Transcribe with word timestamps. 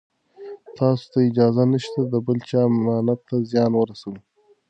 تاسو 0.77 1.03
ته 1.11 1.19
اجازه 1.29 1.63
نشته 1.71 2.01
چې 2.05 2.09
د 2.13 2.15
بل 2.25 2.37
چا 2.49 2.61
امانت 2.69 3.19
ته 3.29 3.35
زیان 3.51 3.71
ورسوئ. 3.77 4.19